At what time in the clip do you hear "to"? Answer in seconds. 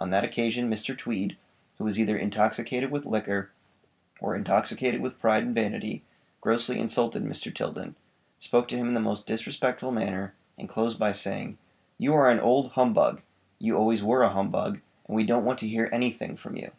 8.66-8.76, 15.60-15.68